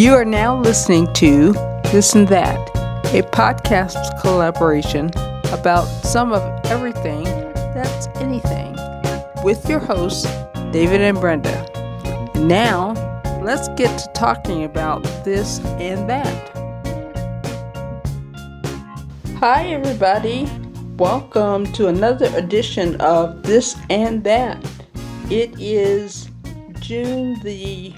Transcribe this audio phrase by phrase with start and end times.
[0.00, 1.52] You are now listening to
[1.92, 2.70] This and That,
[3.14, 5.10] a podcast collaboration
[5.52, 6.40] about some of
[6.70, 7.24] everything
[7.74, 8.74] that's anything
[9.44, 10.24] with your hosts,
[10.72, 11.68] David and Brenda.
[12.34, 12.94] Now,
[13.42, 16.48] let's get to talking about this and that.
[19.36, 20.48] Hi, everybody.
[20.96, 24.64] Welcome to another edition of This and That.
[25.28, 26.30] It is
[26.80, 27.92] June the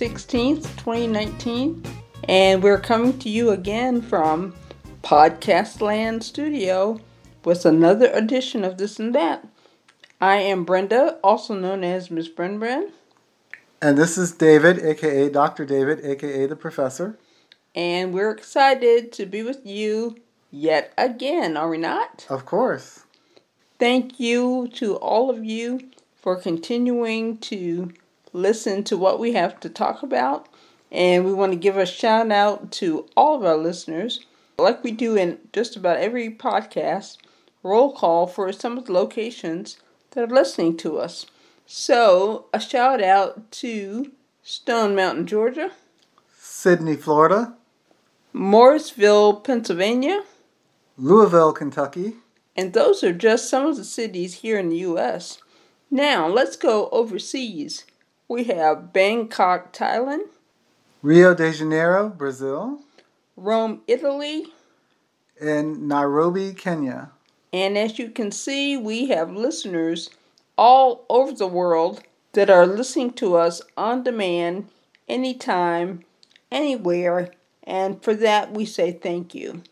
[0.00, 1.84] 16th, 2019,
[2.26, 4.54] and we're coming to you again from
[5.02, 6.98] Podcast Land Studio
[7.44, 9.46] with another edition of This and That.
[10.18, 12.92] I am Brenda, also known as Miss Bren Bren.
[13.82, 15.66] And this is David, aka Dr.
[15.66, 17.18] David, aka the Professor.
[17.74, 20.16] And we're excited to be with you
[20.50, 22.24] yet again, are we not?
[22.30, 23.04] Of course.
[23.78, 27.92] Thank you to all of you for continuing to
[28.32, 30.48] listen to what we have to talk about.
[30.92, 34.26] And we want to give a shout out to all of our listeners,
[34.58, 37.18] like we do in just about every podcast,
[37.62, 39.78] roll call for some of the locations
[40.10, 41.26] that are listening to us.
[41.66, 44.10] So, a shout out to
[44.42, 45.70] Stone Mountain, Georgia,
[46.36, 47.54] Sydney, Florida,
[48.32, 50.24] Morrisville, Pennsylvania,
[50.96, 52.14] Louisville, Kentucky.
[52.56, 55.40] And those are just some of the cities here in the U.S.
[55.90, 57.84] Now, let's go overseas.
[58.30, 60.28] We have Bangkok, Thailand,
[61.02, 62.78] Rio de Janeiro, Brazil,
[63.36, 64.46] Rome, Italy,
[65.40, 67.10] and Nairobi, Kenya.
[67.52, 70.10] And as you can see, we have listeners
[70.56, 74.68] all over the world that are listening to us on demand,
[75.08, 76.04] anytime,
[76.52, 77.32] anywhere.
[77.64, 79.64] And for that, we say thank you.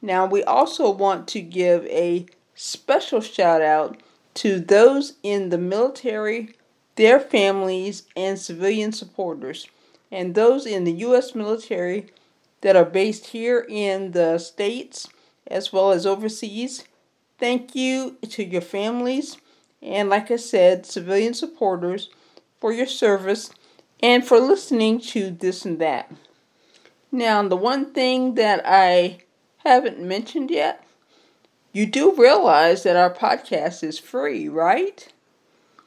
[0.00, 4.00] Now, we also want to give a special shout out
[4.34, 6.54] to those in the military,
[6.96, 9.66] their families, and civilian supporters,
[10.10, 11.34] and those in the U.S.
[11.34, 12.06] military
[12.60, 15.08] that are based here in the States
[15.46, 16.84] as well as overseas.
[17.38, 19.36] Thank you to your families,
[19.82, 22.10] and like I said, civilian supporters
[22.60, 23.50] for your service
[24.00, 26.10] and for listening to this and that.
[27.10, 29.18] Now, the one thing that I
[29.58, 30.84] haven't mentioned yet,
[31.72, 35.12] you do realize that our podcast is free, right?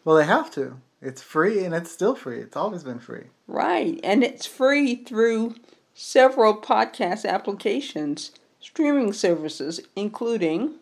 [0.03, 0.77] Well, they have to.
[1.01, 2.39] It's free and it's still free.
[2.39, 3.25] It's always been free.
[3.47, 3.99] Right.
[4.03, 5.55] And it's free through
[5.93, 10.75] several podcast applications, streaming services, including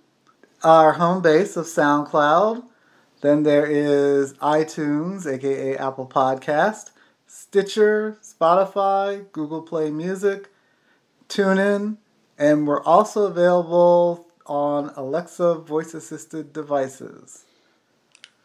[0.64, 2.64] our home base of SoundCloud.
[3.22, 6.92] Then there is iTunes, aka Apple Podcast,
[7.28, 10.50] Stitcher, Spotify, Google Play Music,
[11.28, 11.98] TuneIn,
[12.38, 17.46] and we're also available on Alexa voice assisted devices.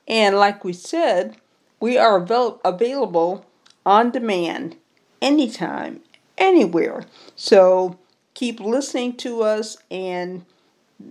[0.09, 1.37] And like we said,
[1.81, 3.45] we are avail- available
[3.85, 4.77] on demand
[5.21, 6.01] anytime,
[6.39, 7.03] anywhere.
[7.35, 7.99] So
[8.35, 10.45] keep listening to us and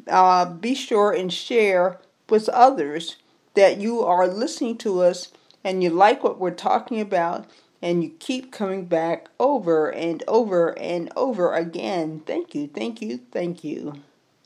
[0.08, 2.00] uh, be sure and share
[2.30, 3.18] with others
[3.56, 5.32] that you are listening to us
[5.64, 7.46] and you like what we're talking about
[7.82, 12.22] and you keep coming back over and over and over again.
[12.26, 13.96] Thank you, thank you, thank you.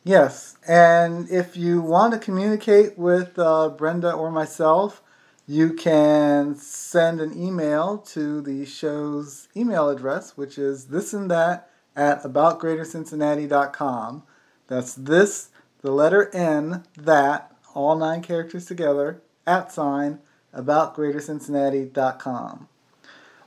[0.04, 5.02] Yes, and if you want to communicate with uh, Brenda or myself,
[5.46, 11.70] you can send an email to the show's email address, which is this and that
[11.96, 14.24] at aboutgreatercincinnati.com.
[14.68, 15.50] That's this,
[15.82, 20.18] the letter N, that, all nine characters together, at sign,
[20.56, 22.68] aboutgreatercincinnati.com.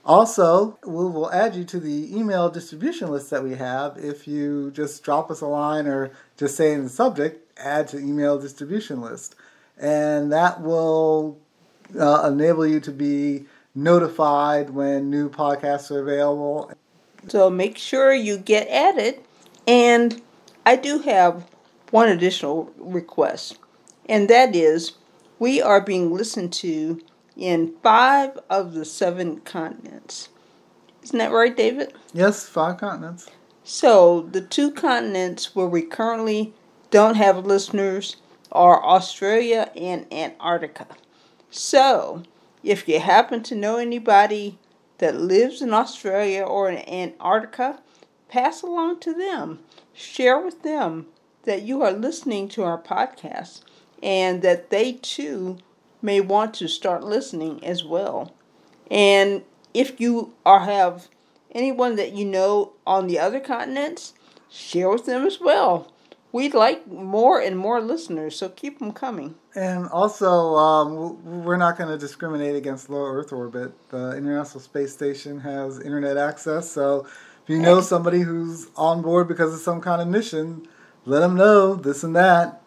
[0.04, 4.70] Also, we will add you to the email distribution list that we have if you
[4.70, 9.00] just drop us a line or just say in the subject, add to email distribution
[9.00, 9.34] list.
[9.76, 11.40] And that will
[11.98, 16.72] uh, enable you to be notified when new podcasts are available.
[17.28, 19.20] So make sure you get added.
[19.66, 20.22] And
[20.64, 21.46] I do have
[21.90, 23.58] one additional request,
[24.08, 24.92] and that is
[25.38, 27.00] we are being listened to
[27.36, 30.28] in five of the seven continents.
[31.02, 31.92] Isn't that right, David?
[32.12, 33.28] Yes, five continents.
[33.62, 36.54] So, the two continents where we currently
[36.90, 38.16] don't have listeners
[38.52, 40.86] are Australia and Antarctica.
[41.58, 42.22] So,
[42.62, 44.58] if you happen to know anybody
[44.98, 47.80] that lives in Australia or in Antarctica,
[48.28, 49.60] pass along to them.
[49.94, 51.06] Share with them
[51.44, 53.62] that you are listening to our podcast
[54.02, 55.56] and that they too
[56.02, 58.34] may want to start listening as well.
[58.90, 59.42] And
[59.72, 61.08] if you are have
[61.52, 64.12] anyone that you know on the other continents,
[64.50, 65.90] share with them as well.
[66.36, 69.34] We'd like more and more listeners, so keep them coming.
[69.54, 73.72] And also, um, we're not going to discriminate against low Earth orbit.
[73.88, 77.06] The International Space Station has internet access, so
[77.42, 80.68] if you know somebody who's on board because of some kind of mission,
[81.06, 82.60] let them know this and that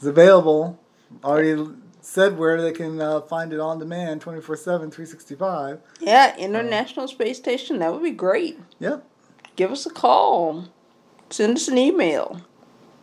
[0.00, 0.78] is available.
[1.24, 5.80] Already said where they can uh, find it on demand 24 7, 365.
[5.98, 8.60] Yeah, International Space Station, that would be great.
[8.78, 9.04] Yep.
[9.56, 10.68] Give us a call,
[11.28, 12.40] send us an email.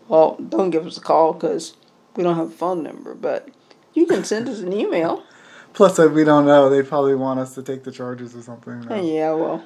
[0.07, 1.75] Well, don't give us a call because
[2.15, 3.49] we don't have a phone number, but
[3.93, 5.23] you can send us an email.
[5.73, 8.81] Plus, if we don't know, they probably want us to take the charges or something.
[8.81, 9.01] No.
[9.01, 9.65] Yeah, well,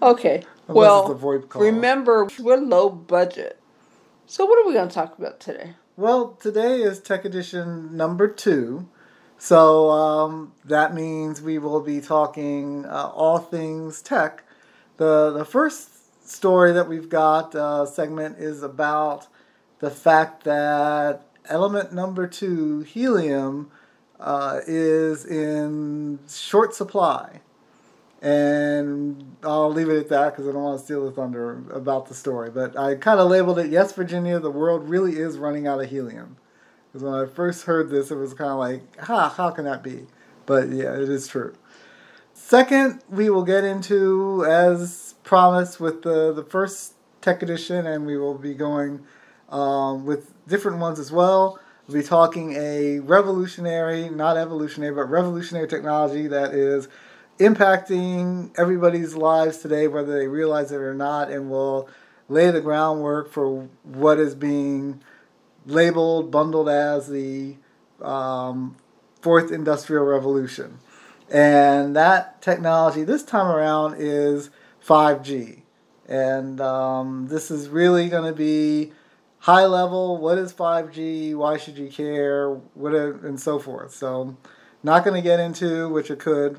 [0.00, 0.44] okay.
[0.68, 1.62] Unless it's a well, VoIP call.
[1.62, 3.58] remember, we're low budget.
[4.26, 5.74] So, what are we going to talk about today?
[5.96, 8.88] Well, today is Tech Edition number two.
[9.42, 14.44] So um, that means we will be talking uh, all things tech.
[14.98, 19.28] The, the first story that we've got uh, segment is about
[19.80, 23.70] the fact that element number two, helium,
[24.20, 27.40] uh, is in short supply.
[28.22, 32.06] And I'll leave it at that because I don't want to steal the thunder about
[32.06, 32.50] the story.
[32.50, 35.88] But I kind of labeled it, Yes, Virginia, the world really is running out of
[35.88, 36.36] helium.
[36.92, 39.82] Because when I first heard this, it was kind of like, ha, how can that
[39.82, 40.06] be?
[40.44, 41.54] But yeah, it is true.
[42.34, 48.18] Second, we will get into, as promised, with the, the first tech edition, and we
[48.18, 49.00] will be going
[49.50, 51.58] um, with different ones as well.
[51.86, 56.88] We'll be talking a revolutionary, not evolutionary, but revolutionary technology that is
[57.38, 61.88] impacting everybody's lives today, whether they realize it or not, and will
[62.28, 65.02] lay the groundwork for what is being
[65.66, 67.56] labeled, bundled as the
[68.02, 68.76] um,
[69.20, 70.78] fourth industrial revolution.
[71.30, 74.50] And that technology this time around is
[74.86, 75.62] 5G.
[76.08, 78.92] And um, this is really going to be
[79.40, 80.18] high level.
[80.18, 81.34] What is 5G?
[81.34, 82.50] Why should you care?
[82.74, 83.94] What are, and so forth.
[83.94, 84.36] So,
[84.82, 86.58] not going to get into which it could.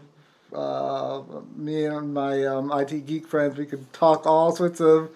[0.54, 1.22] Uh,
[1.56, 5.10] me and my um, IT geek friends, we could talk all sorts of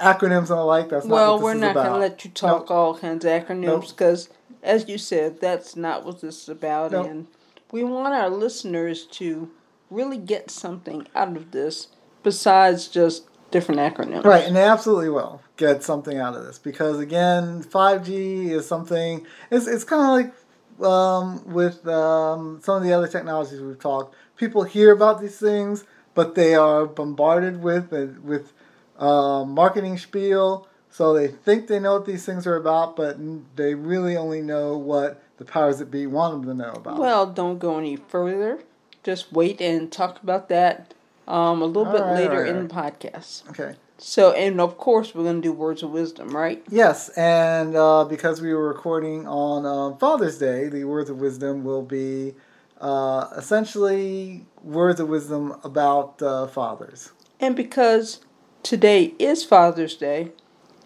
[0.00, 0.88] acronyms and the like.
[0.88, 3.30] That's not well, what this we're not going to let you talk all kinds of
[3.30, 3.88] acronyms Nope.
[3.90, 4.30] because,
[4.62, 6.92] as you said, that's not what this is about.
[6.92, 7.06] Nope.
[7.06, 7.26] And
[7.70, 9.50] we want our listeners to
[9.90, 11.88] really get something out of this
[12.22, 14.24] besides just different acronyms.
[14.24, 18.66] Right, and they absolutely will get something out of this because again, five G is
[18.66, 19.26] something.
[19.50, 24.14] It's it's kind of like um, with um, some of the other technologies we've talked.
[24.36, 25.84] People hear about these things,
[26.14, 28.52] but they are bombarded with uh, with
[28.98, 30.68] uh, marketing spiel.
[30.90, 33.18] So they think they know what these things are about, but
[33.56, 36.98] they really only know what the powers that be want them to know about.
[36.98, 38.60] Well, don't go any further.
[39.04, 40.94] Just wait and talk about that
[41.28, 43.48] um, a little All bit right, later right, in the podcast.
[43.50, 43.76] okay.
[43.98, 46.62] So, and of course, we're going to do words of wisdom, right?
[46.70, 51.64] Yes, and uh, because we were recording on uh, Father's Day, the words of wisdom
[51.64, 52.34] will be
[52.80, 57.12] uh, essentially words of wisdom about uh, fathers.
[57.40, 58.20] And because
[58.62, 60.30] today is Father's Day,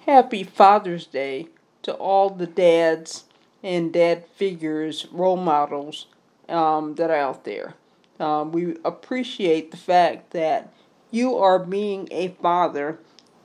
[0.06, 1.48] happy Father's Day
[1.82, 3.24] to all the dads
[3.62, 6.06] and dad figures, role models
[6.48, 7.74] um, that are out there.
[8.22, 10.72] Um, we appreciate the fact that
[11.10, 13.00] you are being a father,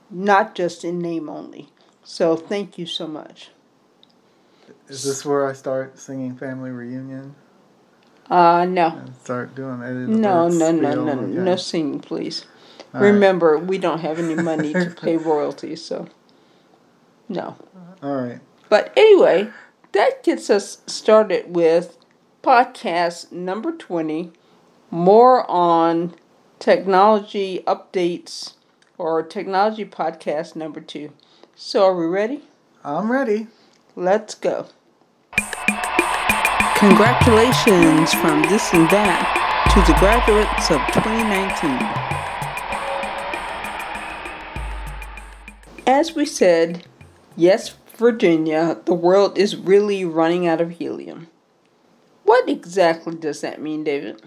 [0.08, 1.68] not just in name only.
[2.04, 3.50] So thank you so much.
[4.86, 7.34] Is this where I start singing Family Reunion
[8.30, 8.88] Uh, no.
[8.88, 9.92] and start doing it?
[10.08, 12.44] No, no, no, no, no, no singing, please.
[12.94, 13.08] All right.
[13.08, 16.06] Remember, we don't have any money to pay royalties, so
[17.28, 17.56] no.
[18.00, 18.38] All right.
[18.68, 19.50] But anyway,
[19.90, 21.98] that gets us started with
[22.42, 24.32] podcast number 20
[24.90, 26.14] more on
[26.58, 28.54] technology updates
[28.96, 31.12] or technology podcast number 2.
[31.54, 32.42] So, are we ready?
[32.84, 33.48] I'm ready.
[33.96, 34.66] Let's go.
[36.78, 39.34] Congratulations from this and that
[39.74, 42.08] to the graduates of 2019.
[45.86, 46.86] As we said,
[47.36, 51.26] yes, Virginia, the world is really running out of helium.
[52.22, 54.22] What exactly does that mean, David?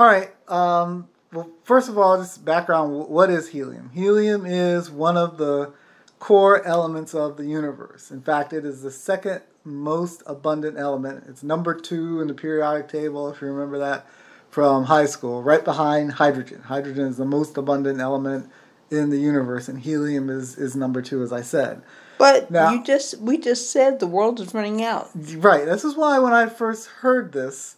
[0.00, 0.30] All right.
[0.50, 3.06] Um, well, first of all, just background.
[3.10, 3.90] What is helium?
[3.92, 5.74] Helium is one of the
[6.18, 8.10] core elements of the universe.
[8.10, 11.24] In fact, it is the second most abundant element.
[11.28, 14.06] It's number two in the periodic table, if you remember that
[14.48, 16.62] from high school, right behind hydrogen.
[16.62, 18.50] Hydrogen is the most abundant element
[18.90, 21.82] in the universe, and helium is, is number two, as I said.
[22.16, 25.10] But Now- you just we just said the world is running out.
[25.36, 25.66] Right.
[25.66, 27.76] This is why when I first heard this,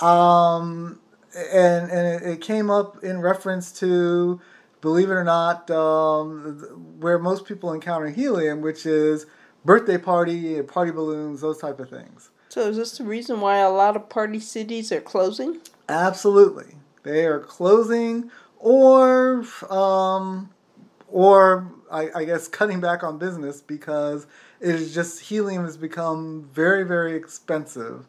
[0.00, 1.00] um,
[1.36, 4.40] and and it, came up in reference to,
[4.80, 6.58] believe it or not, um,
[6.98, 9.26] where most people encounter helium, which is
[9.64, 12.30] birthday party, party balloons, those type of things.
[12.48, 15.60] So is this the reason why a lot of party cities are closing?
[15.88, 20.50] Absolutely, they are closing or um,
[21.08, 24.26] or I, I guess cutting back on business because
[24.60, 28.06] it is just helium has become very very expensive,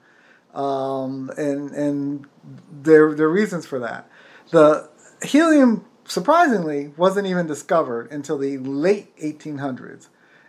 [0.57, 2.27] um, and and
[2.71, 4.09] there there are reasons for that.
[4.49, 4.89] The
[5.21, 10.07] helium surprisingly wasn't even discovered until the late 1800s,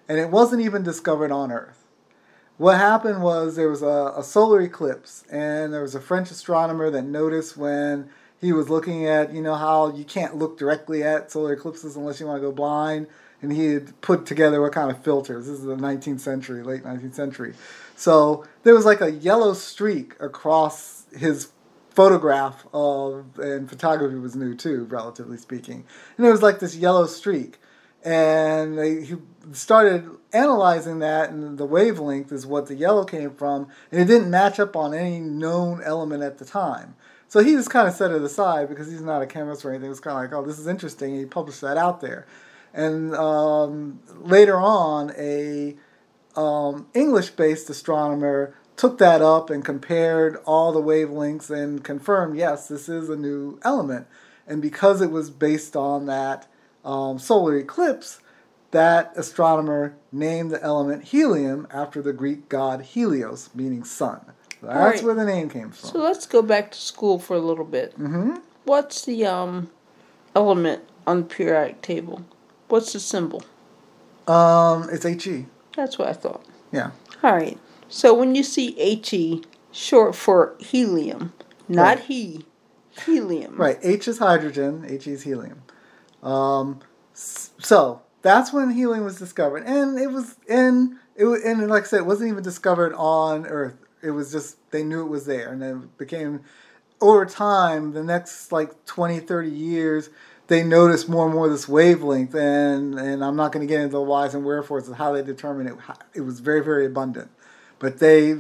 [0.09, 1.85] and it wasn't even discovered on Earth.
[2.57, 6.91] What happened was there was a, a solar eclipse, and there was a French astronomer
[6.91, 8.09] that noticed when
[8.41, 12.19] he was looking at, you know, how you can't look directly at solar eclipses unless
[12.19, 13.07] you want to go blind.
[13.43, 15.47] And he had put together what kind of filters.
[15.47, 17.55] This is the 19th century, late 19th century.
[17.99, 21.49] So there was like a yellow streak across his
[21.91, 25.85] photograph of, and photography was new too, relatively speaking.
[26.17, 27.59] And it was like this yellow streak.
[28.05, 29.17] And they, he
[29.51, 34.31] started analyzing that, and the wavelength is what the yellow came from, and it didn't
[34.31, 36.95] match up on any known element at the time.
[37.27, 39.87] So he just kind of set it aside because he's not a chemist or anything.
[39.87, 41.17] It was kind of like, oh, this is interesting.
[41.17, 42.29] He published that out there.
[42.73, 45.75] And um, later on, a
[46.39, 52.89] um, English-based astronomer took that up and compared all the wavelengths and confirmed, yes, this
[52.89, 54.07] is a new element.
[54.47, 56.47] And because it was based on that
[56.85, 58.21] um, solar eclipse,
[58.71, 64.21] that astronomer named the element helium after the Greek god Helios, meaning sun.
[64.63, 65.03] That's right.
[65.03, 65.91] where the name came from.
[65.91, 67.95] So let's go back to school for a little bit.
[67.95, 69.71] hmm What's the um
[70.37, 72.25] element on the periodic table?
[72.69, 73.43] What's the symbol?
[74.27, 75.47] Um, it's He.
[75.79, 76.45] That's what I thought.
[76.73, 76.91] Yeah.
[77.23, 77.57] All right.
[77.89, 81.33] So when you see He, short for helium,
[81.69, 82.01] not Right.
[82.01, 82.47] he,
[83.07, 83.57] helium.
[83.57, 83.79] Right.
[83.81, 84.83] H is hydrogen.
[84.89, 85.63] He is helium.
[86.21, 86.81] Um,
[87.15, 91.99] so that's when helium was discovered, and it was and it and like I said,
[92.01, 93.77] it wasn't even discovered on Earth.
[94.03, 96.41] It was just they knew it was there, and then it became
[97.01, 97.93] over time.
[97.93, 100.11] The next like 20, 30 years.
[100.49, 103.93] They noticed more and more this wavelength, and, and I'm not going to get into
[103.93, 105.77] the whys and wherefores of how they determined it.
[106.15, 107.31] It was very, very abundant,
[107.79, 108.35] but they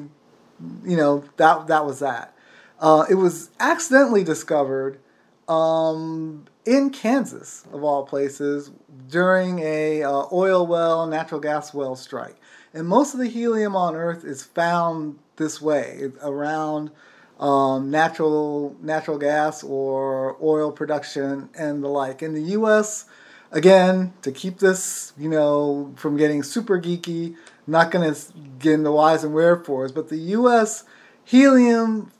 [0.84, 2.34] you know that that was that.
[2.80, 5.00] Uh, it was accidentally discovered
[5.48, 8.70] um, in Kansas, of all places,
[9.08, 12.36] during a uh, oil well, natural gas well strike.
[12.74, 16.90] And most of the helium on Earth is found this way, around
[17.38, 22.22] um, natural natural gas or oil production and the like.
[22.22, 23.06] In the U.S.,
[23.52, 28.20] again, to keep this, you know, from getting super geeky, not going to
[28.58, 30.84] get into whys and wherefores, but the U.S.
[31.24, 32.10] helium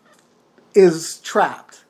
[0.75, 1.84] is trapped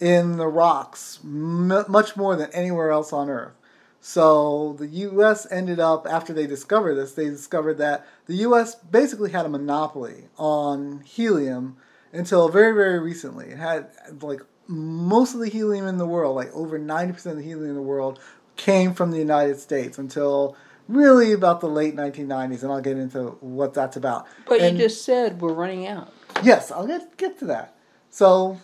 [0.00, 3.54] in the rocks m- much more than anywhere else on Earth.
[4.00, 5.46] So the U.S.
[5.50, 8.76] ended up, after they discovered this, they discovered that the U.S.
[8.76, 11.76] basically had a monopoly on helium
[12.12, 13.46] until very, very recently.
[13.46, 13.90] It had
[14.22, 17.74] like most of the helium in the world, like over 90% of the helium in
[17.74, 18.18] the world,
[18.56, 20.56] came from the United States until
[20.88, 24.26] really about the late 1990s, and I'll get into what that's about.
[24.46, 26.08] But And- you just said we're running out.
[26.42, 27.74] Yes, I'll get get to that.
[28.10, 28.58] So,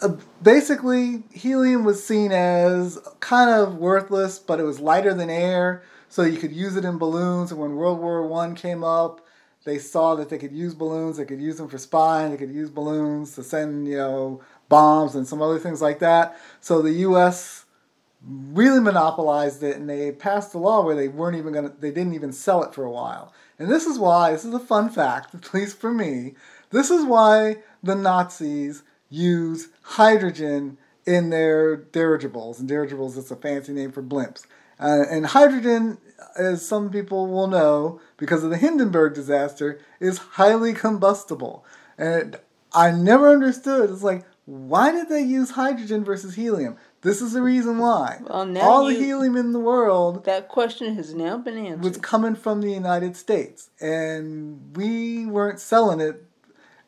[0.00, 0.12] uh,
[0.42, 6.22] basically, helium was seen as kind of worthless, but it was lighter than air, so
[6.22, 7.50] you could use it in balloons.
[7.50, 9.20] And when World War One came up,
[9.64, 11.16] they saw that they could use balloons.
[11.16, 12.30] They could use them for spying.
[12.30, 16.38] They could use balloons to send you know bombs and some other things like that.
[16.60, 17.64] So the U.S.
[18.22, 21.72] really monopolized it, and they passed a law where they weren't even gonna.
[21.78, 23.32] They didn't even sell it for a while.
[23.58, 24.32] And this is why.
[24.32, 26.34] This is a fun fact, at least for me.
[26.70, 32.60] This is why the Nazis use hydrogen in their dirigibles.
[32.60, 34.46] And dirigibles is a fancy name for blimps.
[34.78, 35.98] Uh, and hydrogen,
[36.36, 41.64] as some people will know, because of the Hindenburg disaster, is highly combustible.
[41.96, 42.38] And
[42.72, 43.90] I never understood.
[43.90, 46.76] It's like, why did they use hydrogen versus helium?
[47.02, 48.18] This is the reason why.
[48.26, 51.84] Well, now All the helium in the world That question has now been answered.
[51.84, 56.24] was coming from the United States, and we weren't selling it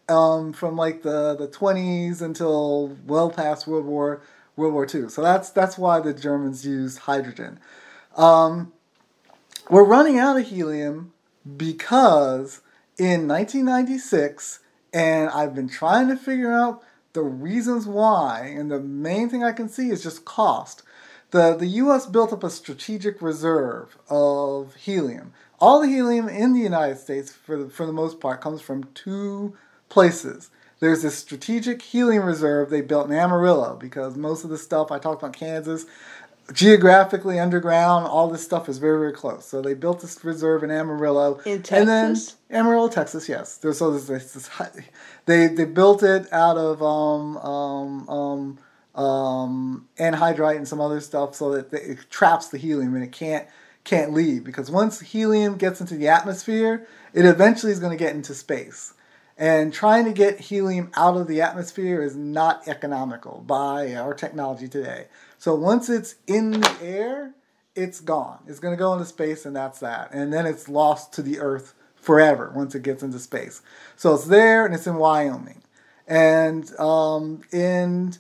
[0.09, 4.23] um, from like the the twenties until well past World War
[4.57, 5.09] World War Two.
[5.09, 7.61] So that's that's why the Germans used hydrogen.
[8.17, 8.73] Um,
[9.71, 11.13] we're running out of helium
[11.57, 12.61] because
[12.99, 14.61] in 1996,
[14.93, 19.53] and I've been trying to figure out the reasons why, and the main thing I
[19.53, 20.83] can see is just cost.
[21.31, 25.33] The, the US built up a strategic reserve of helium.
[25.61, 28.85] All the helium in the United States, for the, for the most part, comes from
[28.95, 29.57] two
[29.89, 30.51] places.
[30.81, 34.99] There's this strategic helium reserve they built in Amarillo because most of the stuff I
[34.99, 35.85] talked about Kansas,
[36.53, 39.47] geographically underground, all this stuff is very, very close.
[39.47, 41.41] So they built this reserve in Amarillo.
[41.45, 42.37] In And then Texas?
[42.51, 43.57] Amarillo, Texas, yes.
[43.57, 44.51] There's, so there's this, this,
[45.27, 51.35] they they built it out of um, um, um, um, anhydrite and some other stuff
[51.35, 53.47] so that it traps the helium and it can't
[53.85, 58.15] can't leave because once helium gets into the atmosphere, it eventually is going to get
[58.15, 58.95] into space.
[59.41, 64.69] And trying to get helium out of the atmosphere is not economical by our technology
[64.69, 65.07] today.
[65.39, 67.33] So once it's in the air,
[67.75, 68.41] it's gone.
[68.47, 70.11] It's going to go into space, and that's that.
[70.13, 73.63] And then it's lost to the Earth forever once it gets into space.
[73.97, 75.63] So it's there, and it's in Wyoming.
[76.07, 78.17] And um, in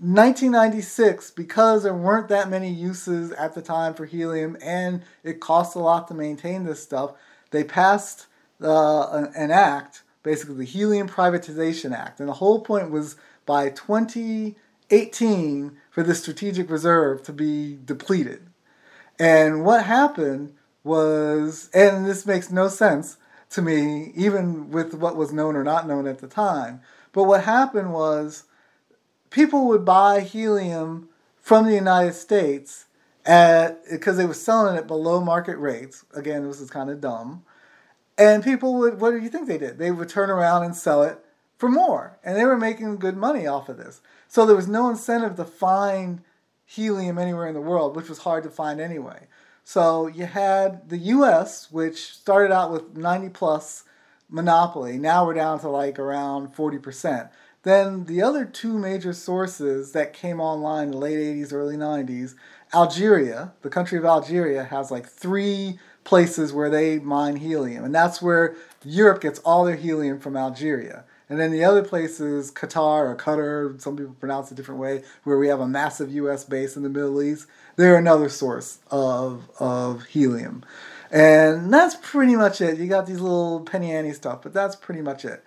[0.00, 5.74] 1996, because there weren't that many uses at the time for helium, and it costs
[5.74, 7.12] a lot to maintain this stuff,
[7.52, 8.26] they passed
[8.62, 12.20] uh, an, an act, basically the Helium Privatization Act.
[12.20, 18.46] And the whole point was by 2018 for the strategic reserve to be depleted.
[19.18, 23.16] And what happened was, and this makes no sense
[23.50, 26.80] to me, even with what was known or not known at the time,
[27.12, 28.44] but what happened was
[29.30, 31.08] people would buy helium
[31.40, 32.86] from the United States
[33.24, 36.04] at because they were selling it below market rates.
[36.14, 37.44] Again, this is kind of dumb.
[38.18, 39.78] And people would, what do you think they did?
[39.78, 41.18] They would turn around and sell it
[41.56, 42.18] for more.
[42.22, 44.00] And they were making good money off of this.
[44.28, 46.22] So there was no incentive to find
[46.64, 49.26] helium anywhere in the world, which was hard to find anyway.
[49.64, 53.84] So you had the US, which started out with 90 plus
[54.28, 54.98] monopoly.
[54.98, 57.30] Now we're down to like around 40%.
[57.62, 62.34] Then the other two major sources that came online in the late 80s, early 90s,
[62.74, 67.84] Algeria, the country of Algeria, has like three places where they mine helium.
[67.84, 71.04] And that's where Europe gets all their helium from Algeria.
[71.28, 74.80] And then the other place is Qatar or Qatar, some people pronounce it a different
[74.80, 77.46] way, where we have a massive US base in the Middle East.
[77.76, 80.64] They're another source of, of helium.
[81.10, 82.78] And that's pretty much it.
[82.78, 85.44] You got these little penny ante stuff, but that's pretty much it.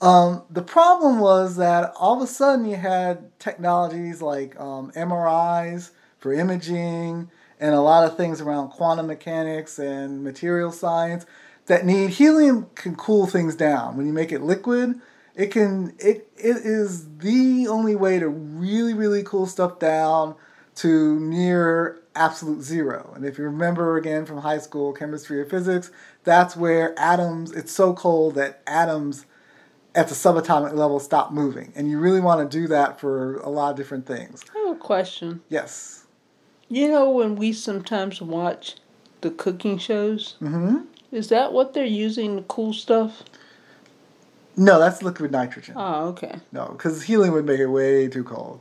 [0.00, 5.90] Um, the problem was that all of a sudden you had technologies like um, MRIs
[6.18, 7.30] for imaging
[7.64, 11.24] and a lot of things around quantum mechanics and material science
[11.64, 13.96] that need helium can cool things down.
[13.96, 15.00] When you make it liquid,
[15.34, 20.34] it can it it is the only way to really really cool stuff down
[20.74, 23.10] to near absolute zero.
[23.16, 25.90] And if you remember again from high school chemistry or physics,
[26.22, 29.24] that's where atoms it's so cold that atoms
[29.94, 31.72] at the subatomic level stop moving.
[31.74, 34.44] And you really want to do that for a lot of different things.
[34.54, 35.40] I have a question.
[35.48, 36.03] Yes.
[36.68, 38.76] You know when we sometimes watch
[39.20, 40.84] the cooking shows, Mhm.
[41.12, 43.22] is that what they're using the cool stuff?
[44.56, 45.74] No, that's liquid nitrogen.
[45.76, 46.40] Oh, okay.
[46.52, 48.60] No, because helium would make it way too cold.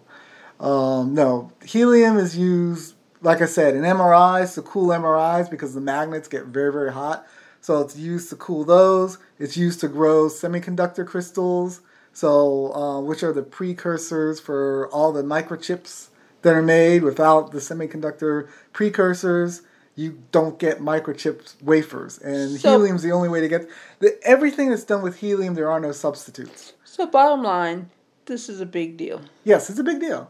[0.60, 5.82] Um, no, helium is used, like I said, in MRIs to cool MRIs because the
[5.82, 7.28] magnets get very, very hot.
[7.62, 9.18] So it's used to cool those.
[9.40, 15.24] It's used to grow semiconductor crystals, so uh, which are the precursors for all the
[15.24, 16.08] microchips
[16.44, 17.04] that are made.
[17.04, 19.64] Without the semiconductor precursors,
[19.96, 22.20] you don't get microchip wafers.
[22.20, 23.68] And So- helium's the only way to get
[24.00, 25.56] the, everything that's done with helium.
[25.56, 26.74] There are no substitutes.
[26.86, 27.90] So bottom line,
[28.26, 29.22] this is a big deal.
[29.44, 30.30] Yes, it's a big deal.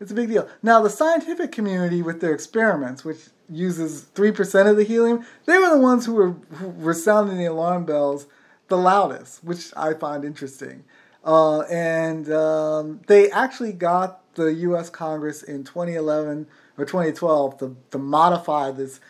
[0.00, 0.48] It's a big deal.
[0.62, 5.70] Now, the scientific community with their experiments, which uses 3% of the helium, they were
[5.70, 8.26] the ones who were, who were sounding the alarm bells
[8.68, 10.84] the loudest, which I find interesting.
[11.24, 14.90] Uh, and um, they actually got the U.S.
[14.90, 16.46] Congress in 2011
[16.76, 19.00] or 2012 to, to modify this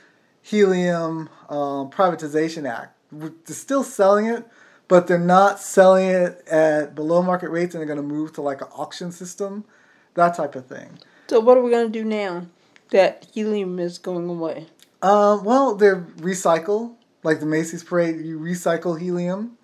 [0.42, 2.96] Helium um, Privatization Act.
[3.12, 4.46] They're still selling it,
[4.86, 8.42] but they're not selling it at below market rates, and they're going to move to
[8.42, 9.64] like an auction system,
[10.14, 10.98] that type of thing.
[11.28, 12.46] So what are we gonna do now
[12.90, 14.66] that helium is going away?
[15.02, 19.58] Uh, well, they recycle, like the Macy's Parade, you recycle helium.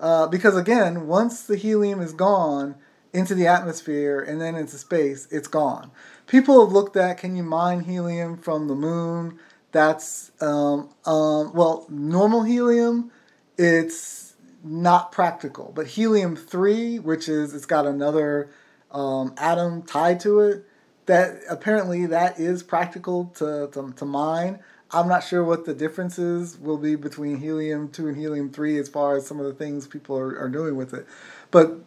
[0.00, 2.74] Uh, because again, once the helium is gone
[3.16, 5.90] into the atmosphere and then into space, it's gone.
[6.26, 9.38] People have looked at can you mine helium from the moon?
[9.72, 13.10] That's, um, um, well, normal helium,
[13.56, 15.72] it's not practical.
[15.74, 18.50] But helium 3, which is, it's got another
[18.90, 20.66] um, atom tied to it,
[21.06, 24.58] that apparently that is practical to, to, to mine.
[24.90, 28.88] I'm not sure what the differences will be between helium 2 and helium 3 as
[28.90, 31.06] far as some of the things people are, are doing with it.
[31.50, 31.80] But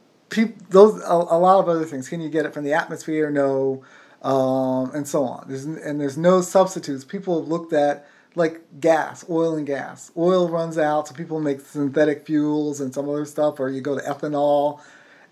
[0.70, 2.10] those a, a lot of other things.
[2.10, 3.30] Can you get it from the atmosphere?
[3.30, 3.84] No.
[4.22, 5.46] Um, and so on.
[5.48, 7.06] There's, and there's no substitutes.
[7.06, 10.12] People have looked at like gas, oil and gas.
[10.18, 13.98] Oil runs out, so people make synthetic fuels and some other stuff, or you go
[13.98, 14.82] to ethanol,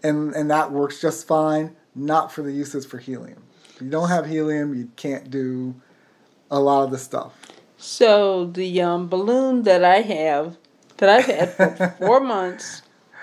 [0.03, 1.75] and, and that works just fine.
[1.95, 3.43] Not for the uses for helium.
[3.75, 5.75] If you don't have helium, you can't do
[6.51, 7.33] a lot of the stuff.
[7.77, 10.57] So the um, balloon that I have,
[10.97, 12.81] that I've had for four months,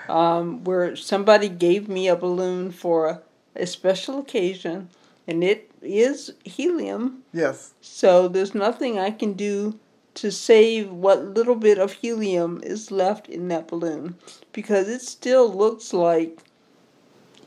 [0.09, 3.21] um, where somebody gave me a balloon for a,
[3.55, 4.89] a special occasion,
[5.27, 7.23] and it is helium.
[7.33, 7.73] Yes.
[7.81, 9.79] So there's nothing I can do
[10.15, 14.15] to save what little bit of helium is left in that balloon
[14.53, 16.39] because it still looks like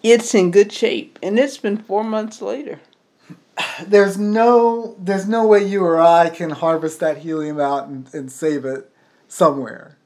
[0.03, 2.81] it's in good shape and it's been 4 months later.
[3.87, 8.31] There's no there's no way you or I can harvest that helium out and, and
[8.31, 8.90] save it
[9.27, 9.97] somewhere.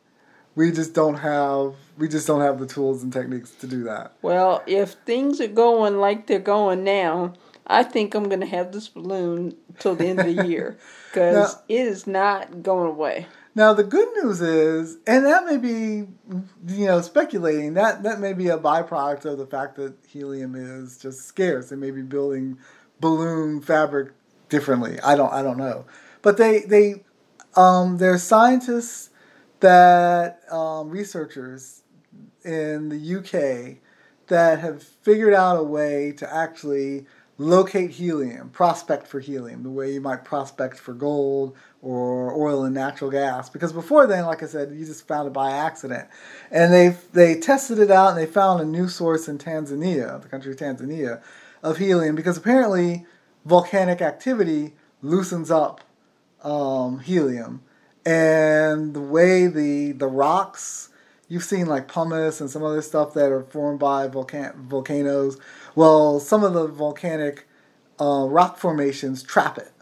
[0.55, 4.15] We just don't have we just don't have the tools and techniques to do that.
[4.23, 7.35] Well, if things are going like they're going now,
[7.67, 10.79] I think I'm going to have this balloon till the end of the year
[11.11, 13.27] because it is not going away.
[13.55, 16.09] Now the good news is, and that may be,
[16.69, 20.97] you know, speculating that that may be a byproduct of the fact that helium is
[20.97, 21.69] just scarce.
[21.69, 22.59] They may be building
[22.99, 24.13] balloon fabric
[24.49, 24.99] differently.
[25.01, 25.85] I don't I don't know,
[26.23, 27.05] but they they
[27.55, 29.11] um, there's scientists
[29.61, 31.82] that um, researchers
[32.45, 33.79] in the UK
[34.29, 37.07] that have figured out a way to actually
[37.39, 42.75] locate helium, prospect for helium, the way you might prospect for gold or oil and
[42.75, 43.49] natural gas.
[43.51, 46.09] Because before then, like I said, you just found it by accident.
[46.51, 50.29] And they they tested it out and they found a new source in Tanzania, the
[50.29, 51.23] country of Tanzania,
[51.63, 53.07] of helium because apparently
[53.45, 55.81] volcanic activity loosens up
[56.43, 57.63] um, helium.
[58.05, 60.91] And the way the the rocks
[61.33, 65.39] you've seen like pumice and some other stuff that are formed by volcan- volcanoes.
[65.75, 67.49] Well, some of the volcanic
[67.99, 69.73] uh, rock formations trap it,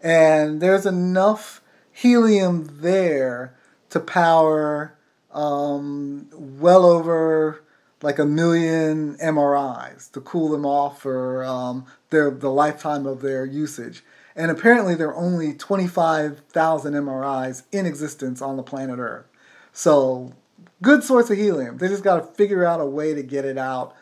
[0.00, 1.60] and there's enough
[1.90, 3.56] helium there
[3.90, 4.96] to power
[5.32, 7.64] um, well over
[8.00, 13.44] like a million MRIs to cool them off for um, their the lifetime of their
[13.44, 14.04] usage.
[14.36, 19.26] And apparently, there are only 25,000 MRIs in existence on the planet Earth.
[19.72, 20.34] So
[20.82, 21.78] good source of helium.
[21.78, 23.94] They just got to figure out a way to get it out,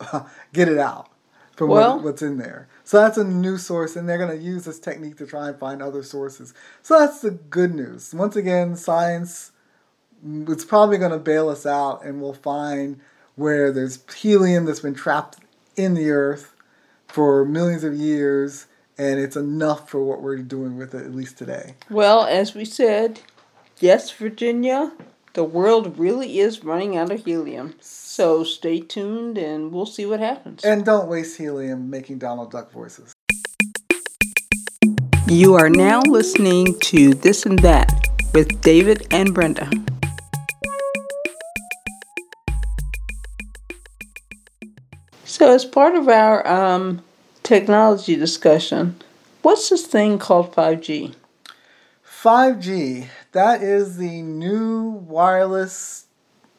[0.52, 1.08] get it out
[1.56, 2.68] from Well- what, what's in there.
[2.84, 5.58] So that's a new source, and they're going to use this technique to try and
[5.58, 6.54] find other sources.
[6.82, 8.14] So that's the good news.
[8.14, 9.50] Once again, science,
[10.24, 13.00] mm, it's probably going to bail us out, and we'll find
[13.34, 15.38] where there's helium that's been trapped
[15.76, 16.54] in the earth
[17.08, 18.66] for millions of years,
[18.98, 21.74] and it's enough for what we're doing with it, at least today.
[21.90, 23.20] Well, as we said,
[23.80, 24.92] yes, Virginia,
[25.36, 27.74] the world really is running out of helium.
[27.78, 30.64] So stay tuned and we'll see what happens.
[30.64, 33.12] And don't waste helium making Donald Duck voices.
[35.28, 37.92] You are now listening to This and That
[38.32, 39.70] with David and Brenda.
[45.26, 47.02] So, as part of our um,
[47.42, 49.02] technology discussion,
[49.42, 51.14] what's this thing called 5G?
[52.22, 56.06] 5G, that is the new wireless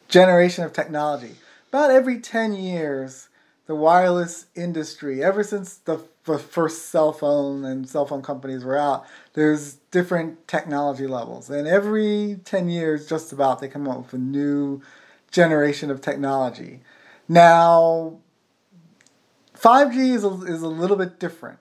[0.06, 1.32] generation of technology.
[1.70, 3.28] About every 10 years,
[3.66, 8.76] the wireless industry, ever since the, the first cell phone and cell phone companies were
[8.76, 11.50] out, there's different technology levels.
[11.50, 14.80] And every 10 years, just about, they come up with a new
[15.32, 16.80] generation of technology.
[17.28, 18.18] Now,
[19.58, 21.58] 5G is a, is a little bit different.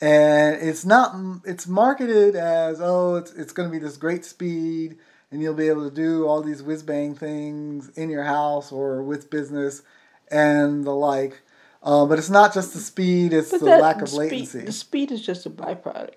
[0.00, 4.96] And it's not, it's marketed as, oh, it's, it's going to be this great speed
[5.30, 9.02] and you'll be able to do all these whiz bang things in your house or
[9.02, 9.82] with business
[10.30, 11.42] and the like.
[11.82, 14.60] Uh, but it's not just the speed, it's the lack of speed- latency.
[14.60, 16.16] the speed is just a byproduct.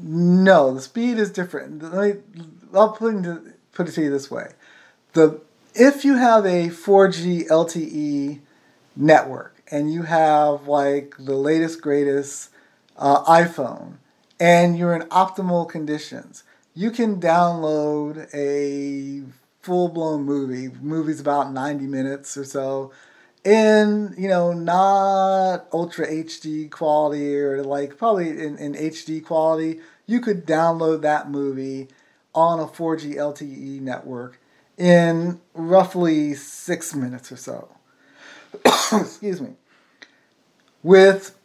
[0.00, 1.82] No, the speed is different.
[1.82, 2.22] Let me,
[2.74, 4.52] I'll put it, put it to you this way:
[5.14, 5.40] the
[5.74, 8.40] if you have a 4G LTE
[8.94, 12.50] network and you have like the latest greatest
[12.98, 13.96] uh, iPhone
[14.38, 19.24] and you're in optimal conditions, you can download a
[19.62, 20.68] full blown movie.
[20.80, 22.92] Movie's about 90 minutes or so
[23.46, 30.20] in you know not ultra HD quality or like probably in, in HD quality, you
[30.20, 31.86] could download that movie
[32.34, 34.40] on a 4G LTE network
[34.76, 37.68] in roughly six minutes or so.
[38.92, 39.54] Excuse me.
[40.82, 41.35] With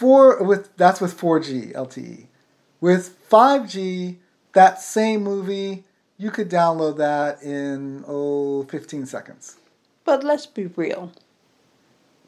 [0.00, 2.26] four with that's with 4G LTE.
[2.80, 4.16] With 5G,
[4.54, 5.84] that same movie
[6.16, 9.56] you could download that in oh 15 seconds.
[10.04, 11.12] But let's be real.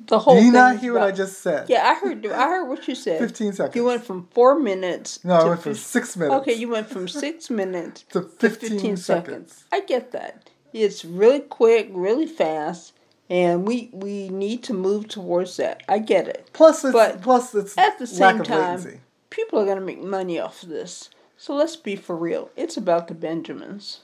[0.06, 1.68] The whole Do you thing not hear what I just said?
[1.68, 2.26] Yeah, I heard.
[2.26, 3.18] I heard what you said.
[3.20, 3.76] 15 seconds.
[3.76, 5.24] You went from four minutes.
[5.24, 6.40] No, I went from fif- six minutes.
[6.40, 9.64] Okay, you went from six minutes To 15 seconds.
[9.70, 10.50] I get that.
[10.72, 12.94] It's really quick, really fast,
[13.32, 15.82] and we we need to move towards that.
[15.88, 16.50] I get it.
[16.52, 19.00] Plus, it's, But plus it's At the same time, latency.
[19.30, 21.08] people are going to make money off of this.
[21.38, 22.50] So let's be for real.
[22.56, 24.02] It's about the Benjamins.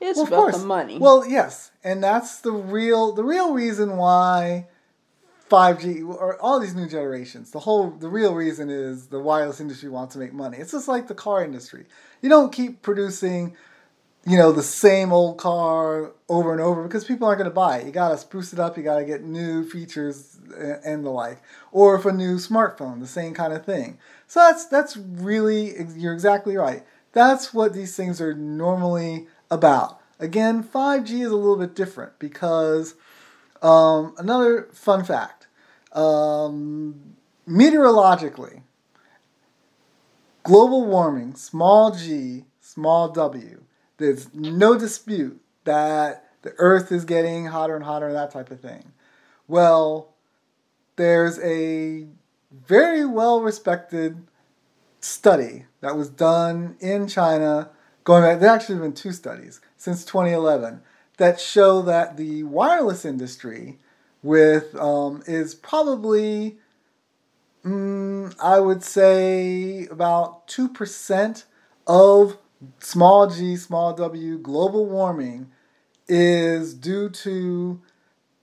[0.00, 0.58] It's Well, about course.
[0.58, 0.98] the money.
[0.98, 4.66] Well, yes, and that's the real the real reason why
[5.48, 7.52] 5G or all these new generations.
[7.52, 10.58] The whole the real reason is the wireless industry wants to make money.
[10.58, 11.86] It's just like the car industry.
[12.22, 13.56] You don't keep producing
[14.26, 17.78] you know the same old car over and over because people aren't going to buy
[17.78, 17.86] it.
[17.86, 18.76] You got to spruce it up.
[18.76, 20.38] You got to get new features
[20.84, 21.42] and the like.
[21.72, 23.98] Or if a new smartphone, the same kind of thing.
[24.26, 26.84] So that's that's really you're exactly right.
[27.12, 30.00] That's what these things are normally about.
[30.18, 32.94] Again, 5G is a little bit different because
[33.62, 35.48] um, another fun fact:
[35.92, 38.62] um, meteorologically,
[40.44, 43.63] global warming, small g, small w.
[43.96, 48.92] There's no dispute that the Earth is getting hotter and hotter, that type of thing.
[49.48, 50.14] Well,
[50.96, 52.06] there's a
[52.50, 54.26] very well respected
[55.00, 57.70] study that was done in China,
[58.04, 60.82] going back, there actually have been two studies since 2011
[61.18, 63.78] that show that the wireless industry
[64.22, 66.56] with um, is probably
[67.64, 71.44] mm, I would say about 2%
[71.86, 72.38] of
[72.80, 75.50] small g, small w global warming
[76.08, 77.80] is due to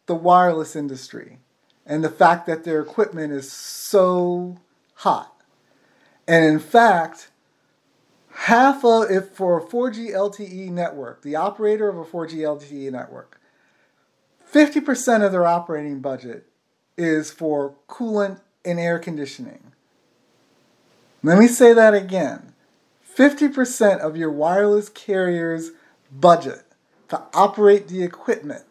[0.06, 1.40] the wireless industry
[1.86, 4.58] and the fact that their equipment is so
[4.96, 5.36] hot.
[6.28, 7.30] And in fact,
[8.34, 13.40] half of if for a 4G LTE network, the operator of a 4G LTE network,
[14.52, 16.48] 50% of their operating budget
[16.98, 19.72] is for coolant and air conditioning.
[21.24, 22.51] Let me say that again.
[23.18, 25.72] 50% of your wireless carrier's
[26.12, 26.64] budget
[27.10, 28.64] to operate the equipment,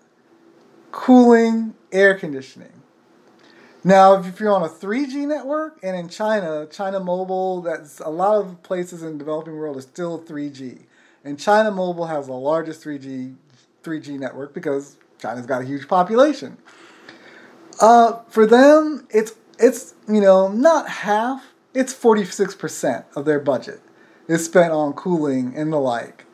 [0.93, 2.73] cooling, air conditioning.
[3.83, 8.37] Now, if you're on a 3G network, and in China, China Mobile, that's a lot
[8.37, 10.81] of places in the developing world are still 3G,
[11.25, 13.37] and China Mobile has the largest 3G
[13.83, 16.59] 3G network because China's got a huge population.
[17.81, 23.81] Uh, for them, it's it's you know not half, it's 46 percent of their budget
[24.31, 26.25] is spent on cooling and the like.